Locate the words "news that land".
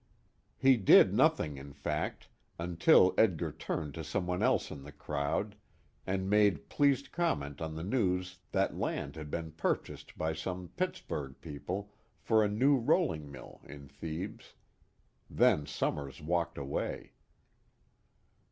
7.83-9.15